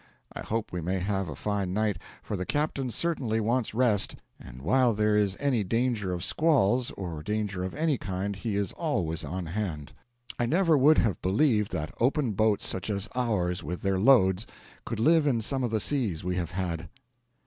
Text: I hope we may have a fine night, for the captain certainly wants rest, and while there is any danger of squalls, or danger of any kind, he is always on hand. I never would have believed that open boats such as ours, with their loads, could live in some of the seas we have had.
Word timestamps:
I 0.33 0.39
hope 0.39 0.71
we 0.71 0.81
may 0.81 0.97
have 0.97 1.29
a 1.29 1.35
fine 1.35 1.73
night, 1.73 1.97
for 2.23 2.35
the 2.35 2.43
captain 2.43 2.89
certainly 2.89 3.39
wants 3.39 3.75
rest, 3.75 4.15
and 4.39 4.63
while 4.63 4.95
there 4.95 5.15
is 5.15 5.37
any 5.39 5.63
danger 5.63 6.11
of 6.11 6.23
squalls, 6.23 6.89
or 6.97 7.21
danger 7.21 7.63
of 7.63 7.75
any 7.75 7.99
kind, 7.99 8.35
he 8.35 8.55
is 8.55 8.71
always 8.73 9.23
on 9.23 9.45
hand. 9.45 9.93
I 10.39 10.47
never 10.47 10.75
would 10.75 10.97
have 10.97 11.21
believed 11.21 11.71
that 11.73 11.93
open 11.99 12.31
boats 12.31 12.65
such 12.65 12.89
as 12.89 13.09
ours, 13.13 13.63
with 13.63 13.83
their 13.83 13.99
loads, 13.99 14.47
could 14.87 14.99
live 14.99 15.27
in 15.27 15.39
some 15.39 15.63
of 15.63 15.69
the 15.69 15.79
seas 15.79 16.23
we 16.23 16.35
have 16.35 16.49
had. 16.49 16.89